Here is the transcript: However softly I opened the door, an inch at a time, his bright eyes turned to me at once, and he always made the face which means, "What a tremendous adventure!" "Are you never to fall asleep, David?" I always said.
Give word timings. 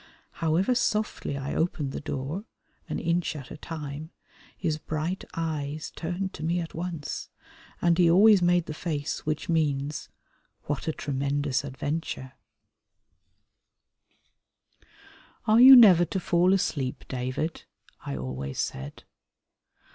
However 0.41 0.73
softly 0.73 1.37
I 1.37 1.53
opened 1.53 1.91
the 1.91 2.01
door, 2.01 2.45
an 2.89 2.97
inch 2.97 3.35
at 3.35 3.51
a 3.51 3.57
time, 3.57 4.09
his 4.57 4.79
bright 4.79 5.23
eyes 5.35 5.91
turned 5.95 6.33
to 6.33 6.43
me 6.43 6.59
at 6.59 6.73
once, 6.73 7.29
and 7.83 7.95
he 7.99 8.09
always 8.09 8.41
made 8.41 8.65
the 8.65 8.73
face 8.73 9.27
which 9.27 9.47
means, 9.47 10.09
"What 10.63 10.87
a 10.87 10.91
tremendous 10.91 11.63
adventure!" 11.63 12.33
"Are 15.45 15.61
you 15.61 15.75
never 15.75 16.05
to 16.05 16.19
fall 16.19 16.51
asleep, 16.51 17.05
David?" 17.07 17.65
I 18.03 18.17
always 18.17 18.59
said. 18.59 19.03